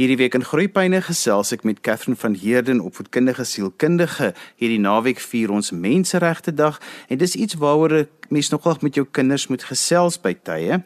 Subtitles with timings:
[0.00, 4.30] Hierdie week in Groepyne gesels ek met Katherine van Heerden, opvoedkundige sielkundige.
[4.56, 6.78] Hierdie naweek vier ons Menseregte Dag
[7.12, 10.78] en dis iets waaroor mens nogal met jou kinders moet gesels by tye.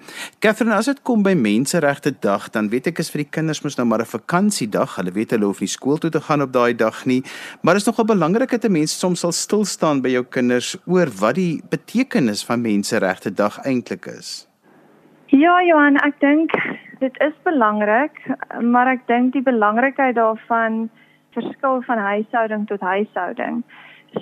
[0.43, 3.79] Katherine, as dit kom by Menseregte Dag, dan weet ek is vir die kinders mos
[3.79, 4.97] nou maar 'n vakansiedag.
[4.99, 7.23] Hulle weet hulle hoef nie skool toe te gaan op daai dag nie,
[7.63, 11.07] maar is nogal belangrik dat 'n mens soms sal stil staan by jou kinders oor
[11.07, 14.49] wat die betekenis van Menseregte Dag eintlik is.
[15.35, 16.53] Ja, Johan, ek dink
[17.01, 18.21] dit is belangrik,
[18.63, 20.85] maar ek dink die belangrikheid daarvan
[21.35, 23.65] verskil van huishouding tot huishouding.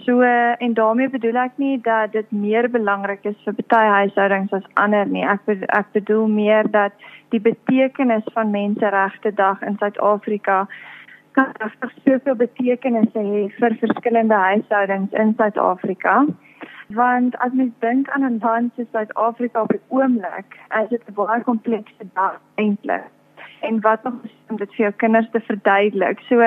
[0.06, 4.70] So en daarmee bedoel ek nie dat dit meer belangrik is vir baie huishoudings as
[4.80, 5.26] ander nie.
[5.28, 6.96] Ek ek bedoel meer dat
[7.36, 10.62] die betekenis van Menseregte Dag in Suid-Afrika
[11.36, 16.22] kan regtig soveel betekenis hê vir verskillende huishoudings in Suid-Afrika
[16.94, 21.14] want as mens dink aan 'n land soos Suid-Afrika op die oomblik, is dit 'n
[21.14, 23.10] baie komplekse dag eintlik.
[23.60, 24.14] En wat nog
[24.48, 26.20] om dit vir jou kinders te verduidelik.
[26.28, 26.40] So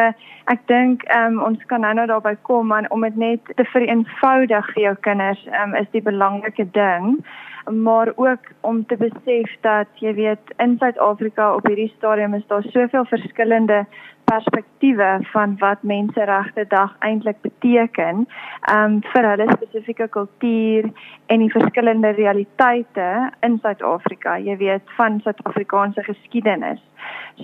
[0.46, 4.74] ek dink um, ons kan nou nou daarby kom man om dit net te vereenvoudig
[4.74, 7.26] vir jou kinders um, is die belangrike ding
[7.72, 12.64] maar ook om te besef dat jy weet in Suid-Afrika op hierdie stadium is daar
[12.64, 13.86] soveel verskillende
[14.30, 18.26] perspektiewe van wat menseregte dag eintlik beteken
[18.74, 20.90] um vir hulle spesifieke kultuur
[21.26, 23.10] en die verskillende realiteite
[23.48, 26.82] in Suid-Afrika jy weet van Suid-Afrikaanse geskiedenis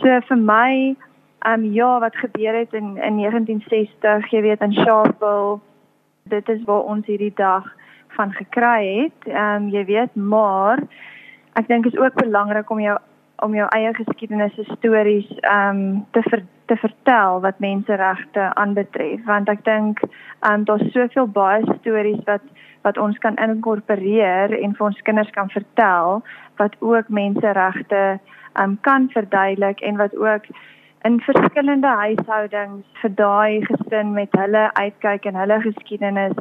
[0.02, 0.72] so vir my
[1.52, 5.60] um ja wat gebeur het in in 1960 jy weet in Sharpeville
[6.24, 7.66] dit is waar ons hierdie dag
[8.16, 9.28] van gekry het.
[9.34, 10.80] Ehm um, jy weet, maar
[11.54, 12.98] ek dink is ook belangrik om jou
[13.42, 19.24] om jou eie geskiedenis en stories ehm um, te ver, te vertel wat menseregte aanbetref.
[19.26, 22.46] Want ek dink ehm um, daar's soveel baie stories wat
[22.82, 26.22] wat ons kan inkorporeer en vir ons kinders kan vertel
[26.62, 30.50] wat ook menseregte ehm um, kan verduidelik en wat ook
[31.04, 36.38] in verskillende huishoudings vir daai gesin met hulle uitkyk en hulle geskiedenis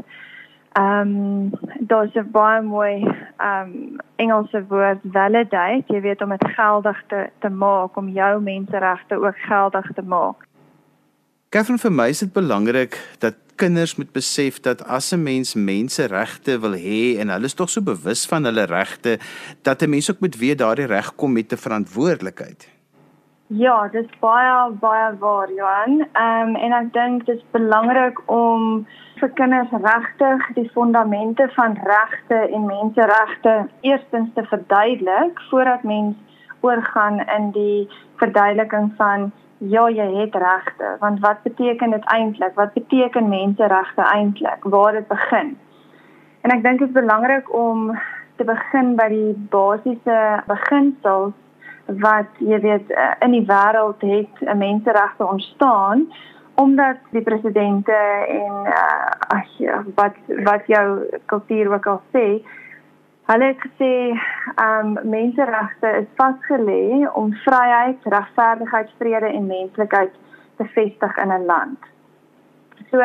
[0.72, 3.02] Ehm um, daar's 'n baie mooi
[3.36, 8.40] ehm um, Engelse woord validate, jy weet om dit geldig te te maak om jou
[8.40, 10.46] menseregte ook geldig te maak.
[11.48, 16.60] Katherine vir my is dit belangrik dat kinders moet besef dat as 'n mens menseregte
[16.60, 19.18] wil hê en hulle is tog so bewus van hulle regte
[19.62, 22.68] dat 'n mens ook moet weet daardie reg kom met 'n verantwoordelikheid.
[23.46, 26.06] Ja, dit is baie baie waar, Johan.
[26.12, 28.86] Ehm um, en ek dink dit is belangrik om
[29.20, 36.16] vir kinders regtig die fondamente van regte en menseregte eerstens te verduidelik voordat mens
[36.60, 42.54] oorgaan in die verduideliking van ja, jy het regte, want wat beteken dit eintlik?
[42.54, 44.64] Wat beteken menseregte eintlik?
[44.64, 45.56] Waar dit begin?
[46.40, 47.90] En ek dink dit is belangrik om
[48.40, 51.36] te begin by die basiese beginsels
[52.00, 56.06] wat jy weet eh, in die wêreld het menseregte ontstaan
[56.60, 57.98] omdat die presidente
[58.28, 60.16] en uh, ag ja, wat
[60.48, 60.86] wat jou
[61.32, 62.26] kultuur ook al sê
[63.30, 63.94] hulle het gesê
[64.64, 70.12] um menseregte is vasgelê om vryheid, regverdigheid, vrede en menslikheid
[70.58, 71.78] te vestig in 'n land.
[72.90, 72.98] So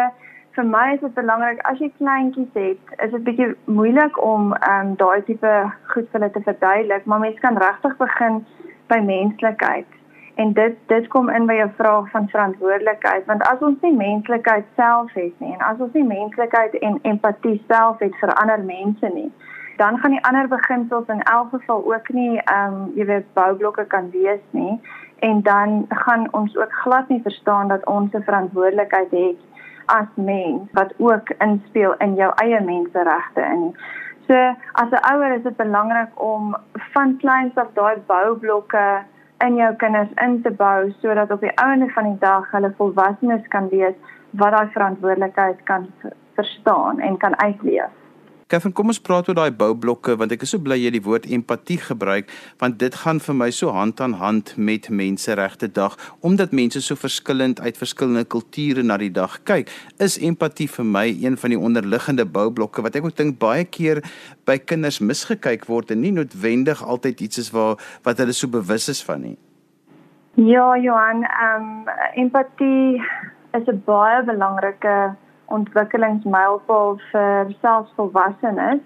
[0.56, 4.96] vir my is dit belangrik as jy kleintjies het, is dit bietjie moeilik om um
[5.02, 5.54] daai tipe
[5.94, 8.46] goed vir hulle te verduidelik, maar mens kan regtig begin
[8.88, 9.95] by menslikheid.
[10.36, 14.66] En dit dit kom in by jou vraag van verantwoordelikheid want as ons nie menslikheid
[14.76, 19.12] self het nie en as ons nie menslikheid en empatie self het vir ander mense
[19.14, 19.32] nie,
[19.78, 23.88] dan gaan die ander beginsels in elk geval ook nie ehm um, jy weet boublokke
[23.96, 24.76] kan wees nie
[25.30, 29.40] en dan gaan ons ook glad nie verstaan dat ons 'n verantwoordelikheid het
[29.86, 33.76] as mens wat ook inspel in jou eie menseregte in.
[34.28, 34.34] So
[34.72, 39.04] as 'n ouer is dit belangrik om van kleins af daai boublokke
[39.46, 43.48] in jou kinders in te bou sodat op die einde van die dag hulle volwassenes
[43.54, 43.98] kan wees
[44.42, 45.88] wat daai verantwoordelikheid kan
[46.36, 47.92] verstaan en kan uitleef.
[48.46, 51.24] Kevin, kom ons praat oor daai boublokke want ek is so bly jy die woord
[51.34, 52.28] empatie gebruik
[52.62, 55.96] want dit gaan vir my so hand aan hand met menseregte dag
[56.30, 59.74] omdat mense so verskillend uit verskillende kulture na die dag kyk.
[59.98, 64.04] Is empatie vir my een van die onderliggende boublokke wat ek ook dink baie keer
[64.46, 68.92] by kinders misgekyk word en nie noodwendig altyd iets is waar wat hulle so bewus
[68.94, 69.38] is van nie.
[70.38, 73.02] Ja, Johan, ehm um, empatie
[73.58, 75.16] is 'n baie belangrike
[75.46, 78.82] ontwikkelingsmylpaal vir selfs volwassenes.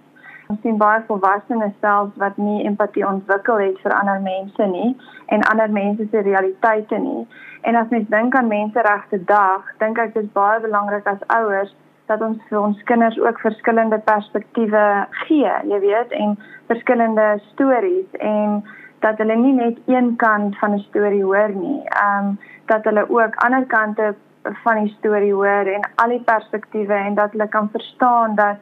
[0.50, 4.96] Ons sien baie volwassenes selfs wat nie empatie ontwikkel het vir ander mense nie
[5.28, 7.28] en ander mense se realiteite nie.
[7.62, 11.76] En as mens dink aan menseregte dag, dink ek dit is baie belangrik as ouers
[12.10, 14.86] dat ons vir ons kinders ook verskillende perspektiewe
[15.28, 16.38] gee, jy weet, en
[16.72, 18.64] verskillende stories en
[19.06, 21.82] dat hulle nie net een kant van 'n storie hoor nie.
[21.86, 24.16] Ehm um, dat hulle ook ander kante
[24.64, 28.58] van die storie hoor en al die perspektiewe en dat hulle kan verstaan dat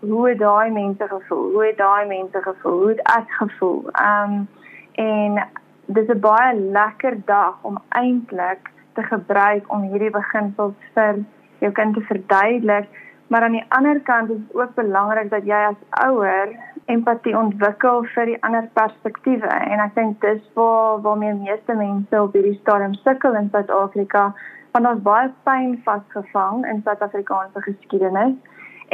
[0.00, 3.90] hoe daai mense gevoel, hoe daai mense gevoel, hoe ek gevoel.
[3.92, 4.48] Ehm um,
[4.96, 5.48] en
[5.86, 11.24] dis 'n baie lekker dag om eintlik te gebruik om hierdie beginsels vir
[11.58, 12.88] jou kind te verduidelik.
[13.26, 16.48] Maar aan die ander kant is dit ook belangrik dat jy as ouer
[16.84, 22.36] empatie ontwikkel vir die ander perspektiewe en ek dink dis waar waarmee meeste mense op
[22.38, 24.34] hierdie stadium sukkel in Suid-Afrika
[24.76, 28.36] want ons baie pyn vasgevang in Suid-Afrikaanse geskiedenis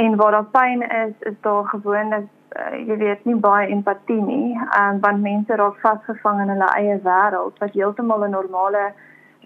[0.05, 4.57] en waar daar pyn is is daar gewoonlik uh, jy weet nie baie empatie nie
[4.79, 8.85] um, want mense raak vasgevang in hulle eie wêreld wat heeltemal 'n normale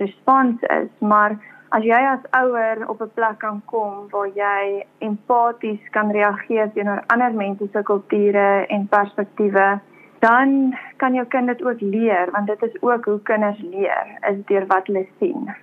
[0.02, 1.38] respons is maar
[1.76, 7.02] as jy as ouer op 'n plek kan kom waar jy empaties kan reageer teenoor
[7.06, 9.80] ander mense se kulture en perspektiewe,
[10.18, 14.44] dan kan jou kind dit ook leer want dit is ook hoe kinders leer, is
[14.44, 15.54] deur wat hulle sien.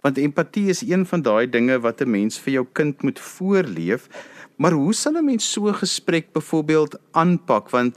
[0.00, 4.08] Want empatie is een van daai dinge wat 'n mens vir jou kind moet voorleef.
[4.56, 7.96] Maar hoe sal 'n mens so 'n gesprek byvoorbeeld aanpak want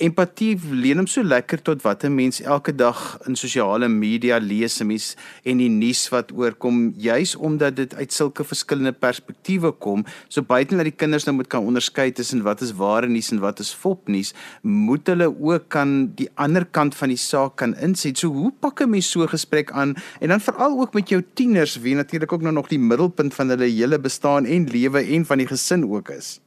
[0.00, 4.80] empatie leen hom so lekker tot wat 'n mens elke dag in sosiale media lees
[4.80, 10.04] en mens en die nuus wat oorkom juis omdat dit uit sulke verskillende perspektiewe kom.
[10.28, 13.40] So buiten dat die kinders nou moet kan onderskei tussen wat is ware nuus en
[13.40, 18.18] wat is fopnuus moet hulle ook kan die ander kant van die saak kan inset.
[18.18, 19.94] So hoe pak 'n mens so 'n gesprek aan?
[20.20, 23.48] En dan veral ook met jou tieners wie natuurlik ook nou nog die middelpunt van
[23.48, 26.40] hulle hele bestaan en lewe en van die gesin ook is.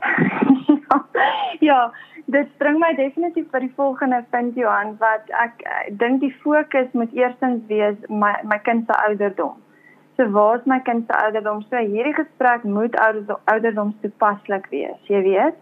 [1.60, 1.92] Ja
[2.30, 6.90] dit bring my definitief by die volgende punt Johan wat ek, ek dink die fokus
[6.92, 9.56] moet eerstens wees my my kind se ouderdom.
[10.18, 11.62] So waar is my kind se ouderdom?
[11.70, 15.56] So hierdie gesprek moet ouderdoms toepaslik wees, jy weet.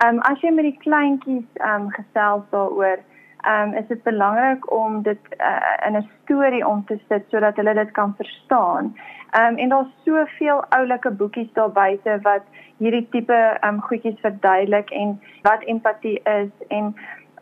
[0.00, 3.00] Ehm um, as jy met die kleintjies ehm um, gesels daaroor,
[3.46, 7.74] um, is dit belangrik om dit uh, in 'n storie om te sit sodat hulle
[7.74, 8.96] dit kan verstaan.
[9.38, 12.42] Um, en daar's soveel oulike boekies daar buite wat
[12.76, 16.94] hierdie tipe um, goedjies verduidelik en wat empatie is en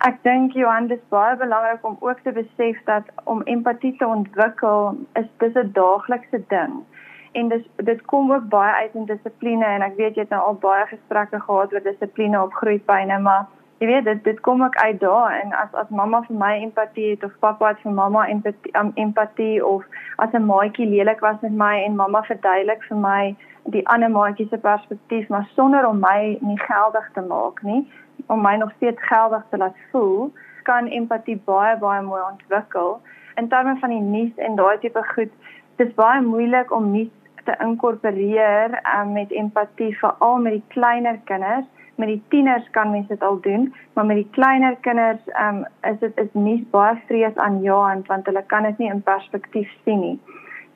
[0.07, 4.97] ek dink Johan dis baie belangrik om ook te besef dat om empatie te ontwikkel
[5.13, 6.85] is dis 'n daaglikse ding.
[7.33, 10.43] En dis dit kom ook baie uit in dissipline en ek weet jy het nou
[10.43, 13.47] al baie gesprekke gehad oor dissipline op groeipyne maar
[13.79, 17.11] jy weet dit dit kom ook uit daar en as as mamma vir my empatie
[17.11, 19.85] het of pappa het vir mamma empatie, um, empatie of
[20.17, 24.49] as 'n maatjie lelik was met my en mamma verduidelik vir my die ander maatjie
[24.49, 27.87] se perspektief maar sonder om my nie geldig te maak nie
[28.27, 30.33] om my nog steeds geldig te laat voel
[30.63, 33.01] kan empatie baie baie mooi ontwikkel.
[33.35, 35.33] In terme van die nuus en daai tipe goed
[35.77, 37.11] dis baie moeilik om nuus
[37.45, 41.67] te inkorporeer um, met empatie veral met die kleiner kinders
[41.99, 45.99] met die tieners kan mense dit al doen, maar met die kleiner kinders um, is
[46.01, 49.73] dit is nie baie vrees aan jou hand want hulle kan dit nie in perspektief
[49.85, 50.19] sien nie.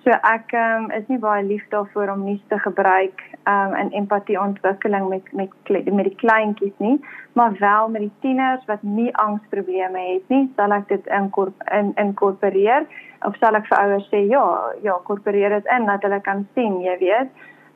[0.03, 4.41] So ek um, is nie baie lief daarvoor om nuus te gebruik um, in empatie
[4.41, 6.97] ontwikkeling met met met die kleintjies nie,
[7.39, 11.95] maar wel met die tieners wat nie angsprobleme het nie, sal ek dit inkorp in
[12.03, 12.89] inkorporeer
[13.23, 14.43] of sal ek vir ouers sê ja,
[14.83, 17.31] ja, inkorporeer dit in dat hulle kan sien, jy weet.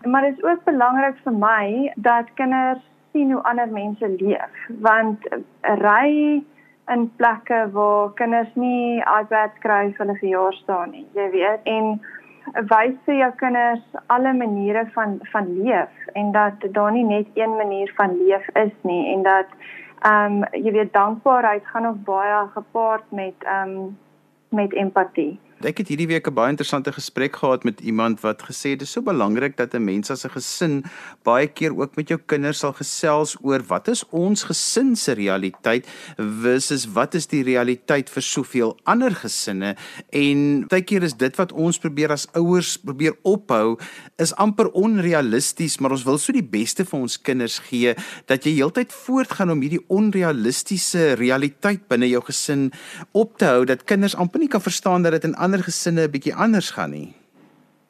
[0.05, 2.83] Maar dit is ook belangrik vir my dat kinders
[3.17, 5.25] sien hoe ander mense leef want
[5.81, 6.43] ry
[6.95, 11.89] in plekke waar kinders nie iPads kry vir hulle verjaarsdae nie jy weet en
[12.73, 17.57] wys vir jou kinders alle maniere van van leef en dat daar nie net een
[17.63, 19.57] manier van leef is nie en dat
[20.11, 23.97] ehm um, jy weet dankbaarheid gaan ook baie gepaard met ehm um,
[24.61, 25.33] met empatie
[25.67, 28.93] Ek het hierdie week 'n baie interessante gesprek gehad met iemand wat gesê dit is
[28.93, 30.85] so belangrik dat 'n mens as 'n gesin
[31.25, 35.87] baie keer ook met jou kinders sal gesels oor wat is ons gesin se realiteit
[36.17, 39.77] versus wat is die realiteit vir soveel ander gesinne.
[40.11, 43.79] En baie keer is dit wat ons probeer as ouers probeer ophou
[44.19, 47.95] is amper onrealisties maar ons wil so die beste vir ons kinders gee
[48.27, 52.73] dat jy heeltyd voortgaan om hierdie onrealistiese realiteit binne jou gesin
[53.13, 56.11] op te hou dat kinders amper nie kan verstaan dat dit in ander gesinne 'n
[56.11, 57.15] bietjie anders gaan nie.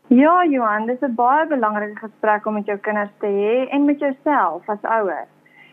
[0.08, 3.98] Ja, Johan, dis 'n baie belangrike gesprek om met jou kinders te hê en met
[3.98, 5.26] jouself as ouer.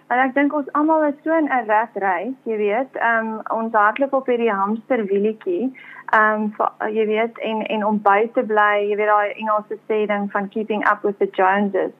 [0.08, 4.14] En ek dink ons almal is so in 'n ratreis, jy weet, um, ons hardloop
[4.14, 5.72] op hierdie hamsterwieletjie.
[6.14, 10.06] Ehm um, jy weet en en om by te bly, jy weet daai Engelse sê
[10.06, 11.92] ding van keeping up with the Joneses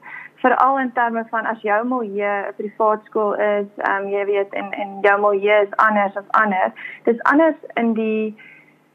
[0.44, 4.50] veral in terme van as jou milieu 'n privaat skool is, ehm um, jy weet
[4.60, 6.72] en en jou milieu is anders as ander.
[7.04, 8.36] Dis anders in die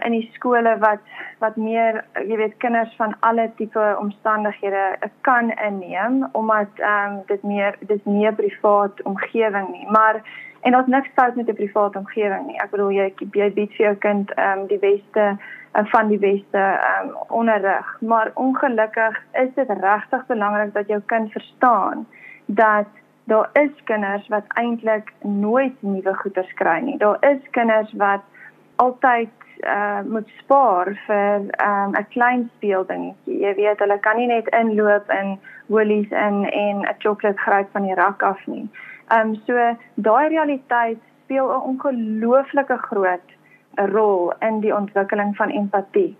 [0.05, 0.99] in die skole wat
[1.39, 7.43] wat meer jy weet kinders van alle tipe omstandighede kan inneem omdat ehm um, dit
[7.43, 10.23] meer dis nie 'n privaat omgewing nie maar
[10.61, 12.61] En daar's niks fout met 'n private omgewing nie.
[12.61, 15.37] Ek bedoel jy jy bied vir jou kind ehm um, die beste
[15.73, 21.01] uh, van die beste ehm um, onderrig, maar ongelukkig is dit regtig belangrik dat jou
[21.05, 22.07] kind verstaan
[22.45, 22.87] dat
[23.23, 26.97] daar is kinders wat eintlik nooit nuwe goeder kry nie.
[26.97, 28.21] Daar is kinders wat
[28.79, 29.29] altyd
[29.67, 33.39] uh moet spaar vir um 'n klein speeldingetjie.
[33.45, 37.83] Jy weet, hulle kan nie net inloop in Woolies in en 'n sjokolade gryp van
[37.83, 38.69] die rak af nie.
[39.17, 43.29] Um so daai realiteit speel 'n ongelooflike groot
[43.75, 46.17] rol in die ontwikkeling van empatie.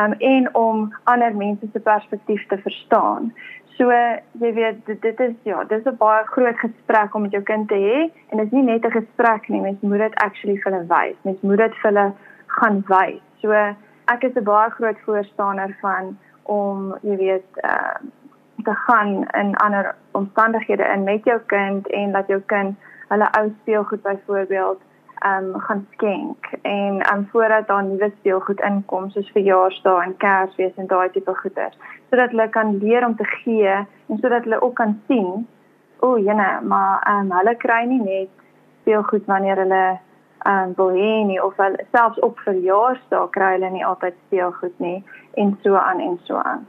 [0.00, 3.32] Um en om ander mense se perspektief te verstaan.
[3.78, 7.42] So jy weet dit, dit is ja, dis 'n baie groot gesprek om met jou
[7.42, 10.56] kind te hê en dit is nie net 'n gesprek nie, mens moet dit actually
[10.56, 11.16] vir hulle wys.
[11.22, 12.12] Mens moet dit vir hulle
[12.46, 13.22] gaan wys.
[13.40, 13.52] So
[14.14, 17.98] ek is 'n baie groot voorstander van om jy weet uh
[18.64, 22.76] te gaan in ander omstandighede in met jou kind en dat jou kind
[23.08, 24.80] hulle ou speelgoed byvoorbeeld
[25.26, 30.86] um gaan skenk en um voordat daar nuwe speelgoed inkom soos verjaarsdae en Kersfees en
[30.86, 31.74] daai tipe goeder
[32.10, 33.74] sodat hulle kan leer om te gee
[34.08, 35.46] en sodat hulle ook kan sien
[36.00, 38.30] o, jene, maar um hulle kry nie net
[38.80, 39.98] speelgoed wanneer hulle
[40.46, 44.98] um wil hê nie of hulle selfs op verjaarsdae kry hulle nie altyd speelgoed nie
[45.34, 46.66] en so aan en so aan.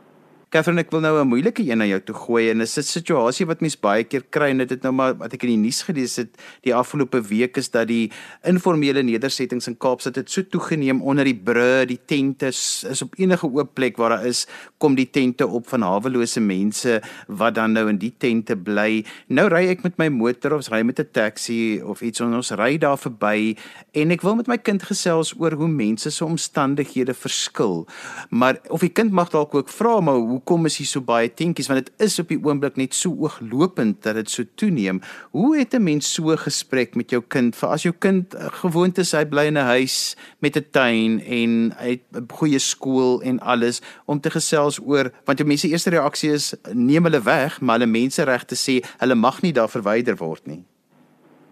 [0.49, 3.45] Catherine, ek wil nou 'n moeilike een na jou toe gooi en dis 'n situasie
[3.45, 5.83] wat mens baie keer kry en dit het nou maar wat ek in die nuus
[5.83, 6.29] gelees het
[6.63, 8.09] die afgelope week is dat die
[8.43, 13.13] informele nedersettings in Kaapstad het so toegeneem onder die bru, die tente is, is op
[13.19, 14.47] enige oop plek waar daar is,
[14.79, 19.05] kom die tente op van hawelose mense wat dan nou in die tente bly.
[19.27, 22.51] Nou ry ek met my motor of ry met 'n taxi of iets en ons
[22.51, 23.55] ry daar verby
[23.93, 27.87] en ek wil met my kind gesels oor hoe mense se omstandighede verskil.
[28.31, 31.27] Maar of die kind mag dalk ook vra maar hoe hoekom is hier so baie
[31.27, 35.01] tentjies want dit is op die oomblik net so ooglopend dat dit so toeneem.
[35.35, 38.47] Hoe het 'n mens so 'n gesprek met jou kind vir as jou kind eh,
[38.63, 42.59] gewoond is hy bly in 'n huis met 'n tuin en hy het 'n goeie
[42.59, 47.21] skool en alles om te gesels oor want jou mense eerste reaksie is neem hulle
[47.21, 50.63] weg maar hulle menseregte sê hulle mag nie daar verwyder word nie.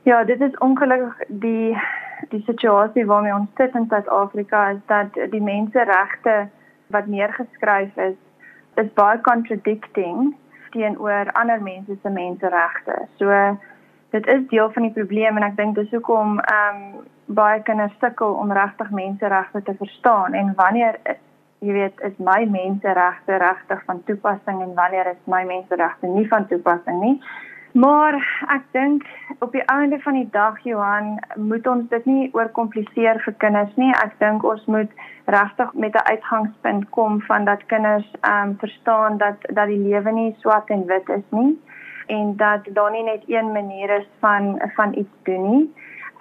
[0.04, 1.76] Ja, dit is ongelukkig die
[2.30, 6.48] die situasie waarmee ons sit in Suid-Afrika is dat die menseregte
[6.88, 8.16] wat neergeskryf is
[8.82, 10.36] is baie contradicting
[10.72, 12.98] teenoor ander mense se menseregte.
[13.18, 13.58] So
[14.16, 17.96] dit is deel van die probleem en ek dink dis hoekom ehm um, baie kinders
[18.00, 20.96] sukkel om regtig menseregte te verstaan en wanneer
[21.60, 26.48] jy weet is my menseregte regtig van toepassing en wanneer is my menseregte nie van
[26.48, 27.18] toepassing nie.
[27.78, 28.16] Maar
[28.50, 29.04] ek dink
[29.40, 33.92] op die einde van die dag Johan, moet ons dit nie oorkompliseer vir kinders nie.
[34.02, 34.94] Ek dink ons moet
[35.30, 40.12] regtig met 'n uitgangspunt kom van dat kinders ehm um, verstaan dat dat die lewe
[40.12, 41.54] nie swart en wit is nie
[42.08, 45.74] en dat daar nie net een manier is van van iets doen nie.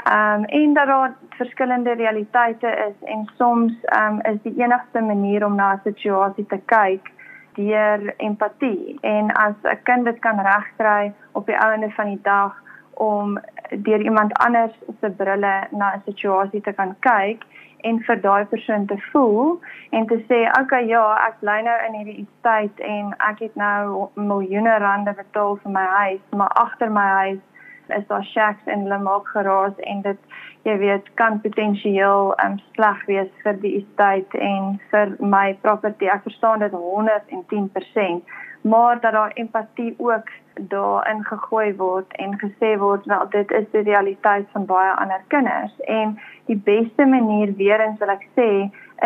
[0.05, 5.01] Ehm um, en dat daar verskillende realiteite is en soms ehm um, is die enigste
[5.01, 7.16] manier om na 'n situasie te kyk
[7.57, 8.99] deur empatie.
[9.01, 12.53] En as 'n kind dit kan regkry op die einde van die dag
[12.95, 13.39] om
[13.71, 17.45] deur iemand anders se brille na 'n situasie te kan kyk
[17.81, 19.61] en vir daai persoon te voel
[19.91, 24.09] en te sê okay ja ek bly nou in hierdie tyd en ek het nou
[24.15, 27.43] miljoene rande betaal vir my huis maar agter my huis
[27.89, 30.19] is daar shacks en hulle maak geraas en dit
[30.67, 36.09] jy weet kan potensieel um, sleg wees vir die estate en vir my property.
[36.11, 38.35] Ek verstaan dit 110%,
[38.67, 40.33] maar dat daar empatie ook
[40.71, 45.75] daarin gegooi word en gesê word wel dit is die realiteit van baie ander kinders
[45.85, 46.17] en
[46.51, 48.51] die beste manier weer eens wil ek sê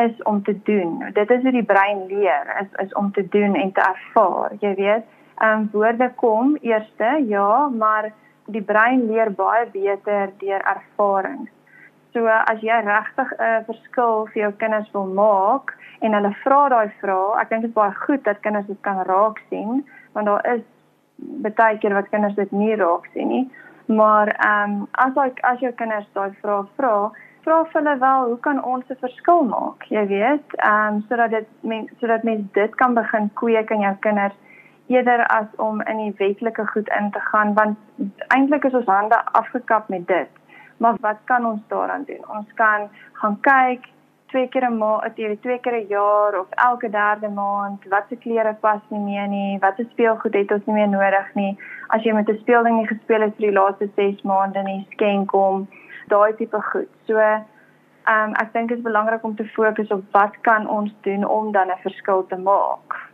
[0.05, 1.11] is om te doen.
[1.13, 4.55] Dit is hoe die brein leer, is is om te doen en te ervaar.
[4.61, 5.07] Jy weet,
[5.41, 8.13] ehm um, woorde kom eerste, ja, maar
[8.53, 11.51] die brein leer baie beter deur ervarings.
[12.13, 16.91] So as jy regtig 'n verskil vir jou kinders wil maak en hulle vra daai
[17.01, 20.47] vrae, ek dink dit is baie goed dat kinders dit kan raak sien, want daar
[20.55, 20.63] is
[21.55, 23.51] baie keer wat kinders dit nie raak sien nie.
[23.87, 27.11] Maar ehm um, as ek as jou kinders daai vrae vra,
[27.45, 29.85] vra vir hulle wel, hoe kan ons 'n verskil maak?
[29.89, 33.95] Jy weet, ehm um, sodat dit mense sodat mense dit kan begin kweek in jou
[34.01, 34.35] kinders
[34.91, 37.79] eerder as om in die wetlike goed in te gaan want
[38.37, 40.29] eintlik is ons hande afgekap met dit.
[40.77, 42.25] Maar wat kan ons daaraan doen?
[42.29, 43.89] Ons kan gaan kyk
[44.31, 48.55] twee keer 'n maand, twee twee keer 'n jaar of elke derde maand, watse klere
[48.61, 51.59] pas nie meer nie, watse speelgoed het ons nie meer nodig nie.
[51.89, 55.31] As jy met 'n speelding nie gespeel het vir die laaste 6 maande nie, skenk
[55.31, 55.69] hom
[56.09, 56.89] daai tipe goed.
[57.07, 57.45] So, ehm
[58.29, 61.53] um, ek dink dit is belangrik om te fokus op wat kan ons doen om
[61.53, 63.10] dan 'n verskil te maak.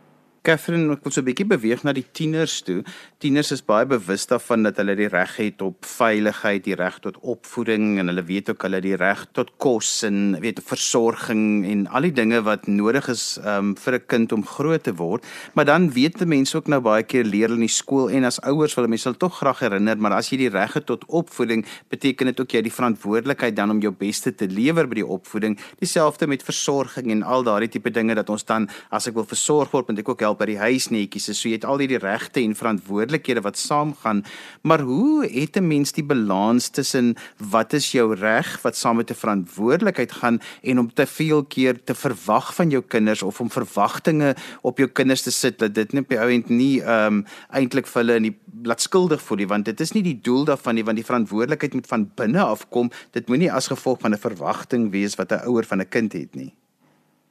[0.47, 2.79] Catherine, ek wil so 'n bietjie beweeg na die tieners toe.
[3.19, 7.17] Tieners is baie bewus daarvan dat hulle die reg het op veiligheid, die reg tot
[7.19, 12.07] opvoeding en hulle weet ook hulle die reg tot kos en weet versorging en al
[12.07, 15.25] die dinge wat nodig is um, vir 'n kind om groot te word.
[15.53, 18.39] Maar dan weet mense ook nou baie keer leer hulle in die skool en as
[18.39, 21.65] ouers wil mense hulle tog graag herinner, maar as jy die reg het tot opvoeding,
[21.89, 25.05] beteken dit ook jy het die verantwoordelikheid dan om jou beste te lewer by die
[25.05, 25.59] opvoeding.
[25.79, 29.71] Dieselfde met versorging en al daardie tipe dinge dat ons dan as ek wil versorg
[29.71, 31.41] word, moet ek ook help by die huisnetjies is.
[31.41, 34.23] So jy het al hierdie regte en verantwoordelikhede wat saamgaan.
[34.61, 39.11] Maar hoe het 'n mens die balans tussen wat is jou reg wat saam met
[39.11, 43.49] 'n verantwoordelikheid gaan en om te veel keer te verwag van jou kinders of om
[43.49, 47.13] verwagtinge op jou kinders te sit dat dit net op die ou end nie ehm
[47.13, 50.19] um, eintlik vir hulle in die laat skuldig voel nie want dit is nie die
[50.21, 52.91] doel daarvan nie want die verantwoordelikheid moet van binne af kom.
[53.11, 56.35] Dit moenie as gevolg van 'n verwagting wees wat 'n ouer van 'n kind het
[56.35, 56.53] nie.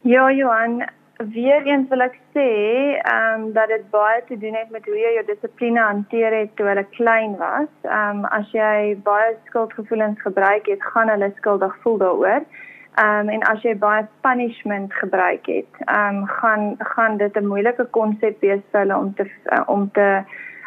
[0.02, 0.86] Ja, Johan,
[1.16, 2.48] weer eens wil ek sê,
[3.00, 6.56] ehm um, dat dit baie te doen het met hoe jy jou dissipline hanteer het
[6.56, 7.70] toe hulle klein was.
[7.82, 12.44] Ehm um, as jy baie skuldgevoelens gebruik het, gaan hulle skuldig voel daaroor.
[12.94, 17.46] Ehm um, en as jy baie punishment gebruik het, ehm um, gaan gaan dit 'n
[17.46, 20.08] moeilike konsep wees vir hulle om te uh, om te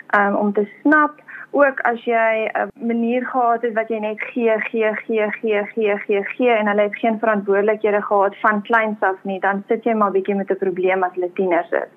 [0.10, 4.22] ehm um, om te snap ook as jy 'n manier gehad het wat jy net
[4.22, 9.02] gee gee gee gee gee gee gee en hulle het geen verantwoordelikhede gehad van kleins
[9.02, 11.92] af nie dan sit jy maar bietjie met 'n probleem as hulle tieners is.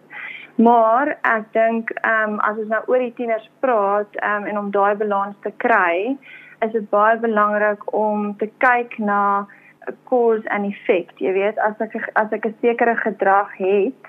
[0.55, 4.59] Maar ek dink ehm um, as ons nou oor die tieners praat ehm um, en
[4.59, 6.17] om daai balans te kry,
[6.61, 9.47] is dit baie belangrik om te kyk na
[10.09, 11.19] cause and effect.
[11.19, 14.03] Jy weet as ek as ek 'n sekere gedrag het,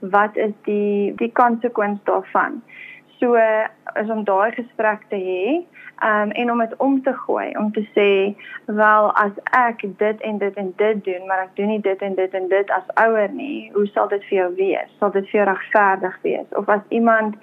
[0.00, 2.62] wat is die die konsekwens daarvan?
[3.22, 3.34] So
[4.00, 5.42] is om daai gesprek te hê
[6.06, 8.34] um, en om dit om te gooi om te sê
[8.66, 12.16] wel as ek dit en dit en dit doen maar ek doen nie dit en
[12.18, 14.90] dit en dit as ouer nie hoe sal dit vir jou wees?
[14.98, 16.48] Sal dit vir jou regverdig wees?
[16.58, 17.36] Of as iemand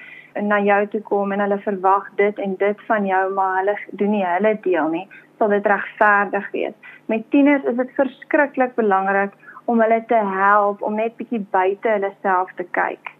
[0.52, 4.12] na jou toe kom en hulle verwag dit en dit van jou maar hulle doen
[4.18, 5.06] nie hulle deel nie
[5.38, 6.76] sal dit regverdig wees?
[7.08, 9.32] Met tieners is dit verskriklik belangrik
[9.72, 13.16] om hulle te help om net bietjie buite hulle self te kyk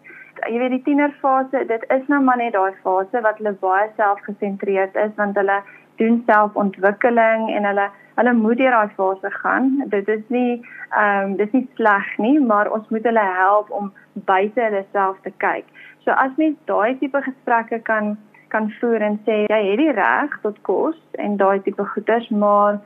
[0.48, 4.96] jy weet die tienerfase, dit is nou maar net daai fase wat hulle baie selfgesentreerd
[4.96, 5.60] is want hulle
[6.02, 7.88] doen selfontwikkeling en hulle
[8.20, 9.70] hulle moet deur daai fase gaan.
[9.96, 13.92] Dit is nie ehm um, dis nie sleg nie, maar ons moet hulle help om
[14.32, 15.68] buite hulle self te kyk.
[16.06, 18.18] So as mens daai tipe gesprekke kan
[18.50, 22.80] kan voer en sê jy het die reg tot kos en daai tipe goeders, maar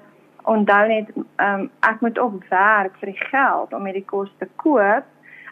[0.44, 4.50] onthou net ehm um, ek moet ook werk vir die geld om hierdie kos te
[4.66, 5.10] koop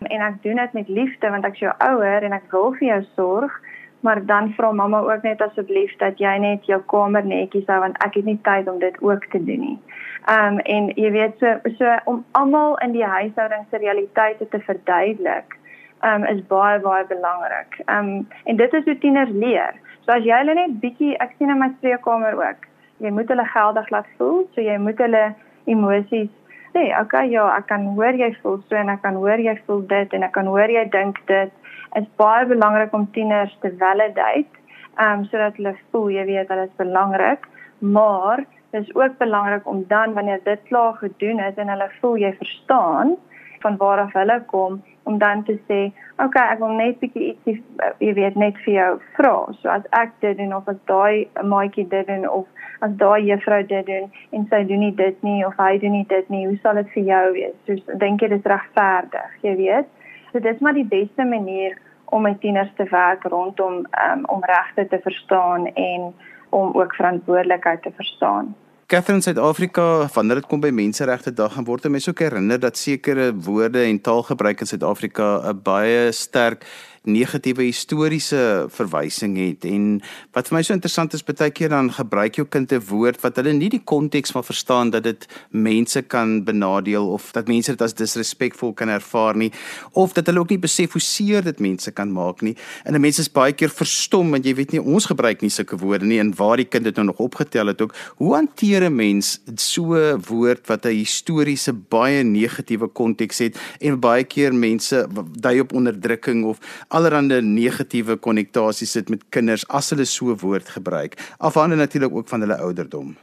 [0.09, 2.87] en ek doen dit met liefde want ek is jou ouer en ek wil vir
[2.87, 3.59] jou sorg
[4.01, 7.97] maar dan vra mamma ook net asseblief dat jy net jou kamer netjies hou want
[8.05, 9.77] ek het nie tyd om dit ook te doen nie.
[10.25, 14.59] Ehm um, en jy weet so so om almal in die huishouding se realiteite te
[14.59, 15.57] verduidelik
[16.01, 17.79] ehm um, is baie baie belangrik.
[17.85, 19.77] Ehm um, en dit is hoe tieners leer.
[20.05, 22.67] So as jy hulle net bietjie ek sien in my spreekkamer ook.
[22.97, 25.23] Jy moet hulle geldig laat voel, so jy moet hulle
[25.65, 26.29] emosies
[26.73, 29.81] sê, okay, ja, ek kan hoor jy voel so en ek kan hoor jy voel
[29.89, 31.51] dit en ek kan hoor jy dink dit.
[31.99, 34.61] Is baie belangrik om tieners te validate,
[34.97, 37.47] ehm um, sodat hulle voel jy weet dit is belangrik,
[37.79, 42.17] maar dit is ook belangrik om dan wanneer dit klaar gedoen is en hulle voel
[42.23, 43.17] jy verstaan
[43.63, 47.33] van waar af hulle kom om dan te sê, "Oké, okay, ek wil net bietjie
[47.33, 47.63] ietsie
[47.99, 51.87] jy weet net vir jou vra." So as ek dit doen of as daai maatjie
[51.87, 52.45] dit doen of
[52.81, 56.05] as daai juffrou dit doen en sy doen nie dit nie of hy doen nie
[56.09, 57.55] dit nie, hoe sal dit vir jou wees?
[57.65, 59.87] So dink jy dit regverdig, jy weet?
[60.31, 61.77] So dit is maar die beste manier
[62.11, 66.13] om met tieners te werk rondom um, om regte te verstaan en
[66.49, 68.55] om ook verantwoordelikheid te verstaan.
[68.91, 73.29] Catherine Suid-Afrika, wanneer dit kom by Menseregte Dag, gaan word mense ook herinner dat sekere
[73.45, 76.65] woorde en taalgebruik in Suid-Afrika 'n baie sterk
[77.03, 79.65] negatiewe historiese verwysing het.
[79.65, 80.01] En
[80.35, 83.35] wat vir my so interessant is baie keer dan gebruik jou kind 'n woord wat
[83.35, 87.81] hulle nie die konteks van verstaan dat dit mense kan benadeel of dat mense dit
[87.81, 89.51] as disrespekvol kan ervaar nie
[89.93, 92.55] of dat hulle ook nie besef hoe seer dit mense kan maak nie.
[92.85, 95.77] En 'n mens is baie keer verstom want jy weet nie ons gebruik nie sulke
[95.77, 98.95] woorde nie en waar die kind dit nou nog opgetel het ook hoe hanteer 'n
[98.95, 105.07] mens so 'n woord wat 'n historiese baie negatiewe konteks het en baie keer mense
[105.39, 106.59] dui op onderdrukking of
[106.97, 111.17] allerlei negatiewe konnektasies sit met kinders as hulle so woord gebruik.
[111.39, 113.15] Afhangende natuurlik ook van hulle ouderdom.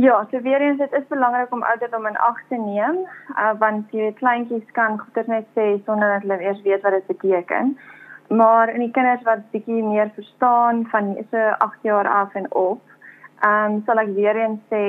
[0.00, 3.02] Ja, so weer eens dit is belangrik om ouderdom in ag te neem,
[3.36, 6.94] uh, want jy weet kleintjies kan goeie net sê sonder dat hulle eers weet wat
[6.96, 7.74] dit beteken.
[8.30, 12.80] Maar in die kinders wat bietjie meer verstaan van so 8 jaar af en op,
[13.42, 14.82] ehm um, sal ek weer eens sê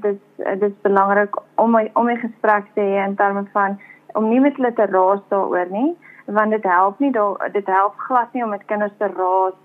[0.00, 3.78] dit dit is belangrik om my om my gesprek te hê in terme van
[4.14, 5.96] om nie met hulle te raas daaroor nie,
[6.32, 7.12] want dit help nie
[7.52, 9.56] dit help glad nie om met kinders te raas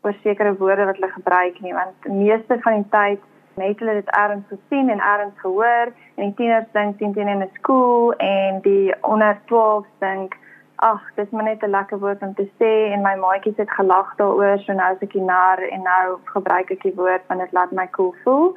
[0.00, 3.20] oor sekere woorde wat hulle gebruik nie want meeste van die tyd
[3.58, 7.42] net hulle dit erns gesien en erns gehoor en die tieners dink teen teen in
[7.42, 10.36] 'n skool en die onder 12 dink
[10.76, 14.14] ag dis maar net 'n lekker woord om te sê en my maatjies het gelag
[14.16, 17.70] daaroor so nou as ek naar en nou gebruik ek die woord want dit laat
[17.70, 18.54] my cool voel.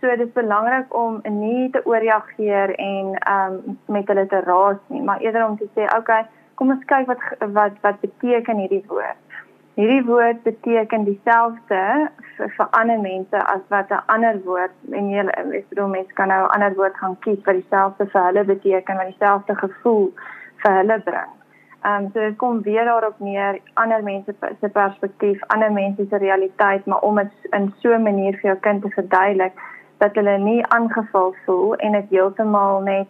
[0.00, 5.02] So dit is belangrik om nie te ooreageer en um met hulle te raas nie
[5.02, 6.24] maar eerder om te sê okay
[6.58, 7.24] kom ons kyk wat
[7.60, 9.28] wat wat beteken hierdie woord
[9.78, 11.80] Hierdie woord beteken dieselfde
[12.36, 16.28] vir, vir ander mense as wat 'n ander woord en jy ek bedoel mense kan
[16.28, 20.10] nou 'n ander woord gaan kies wat dieselfde vir hulle beteken, wat dieselfde gevoel
[20.62, 21.30] vir hulle bring.
[21.84, 26.16] Ehm um, so dit kom weer daarop neer ander mense se perspektief, ander mense se
[26.16, 29.54] realiteit, maar om dit in so 'n manier vir jou kind te verduidelik
[29.98, 33.08] dat hulle nie aangeval voel en dit heeltemal net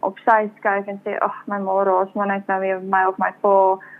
[0.00, 3.18] op sy skuif en sê ag my ma raas maar net nou weer my of
[3.18, 3.54] my pa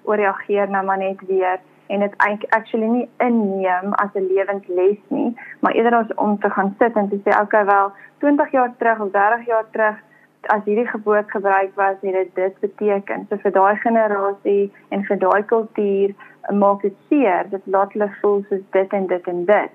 [0.05, 2.15] ooreageer nou maar net weer en dit
[2.49, 7.21] actually nie inneem as 'n lewensles nie, maar eerder om te gaan sit en te
[7.25, 9.97] sê okay wel 20 jaar terug of 30 jaar terug
[10.47, 13.27] as hierdie geboorte gebruik was, het dit dit beteken.
[13.29, 16.15] So vir daai generasie en vir daai kultuur
[16.51, 17.51] maak dit seer.
[17.51, 19.73] Dit laat hulle voel soos dit en dit en dit.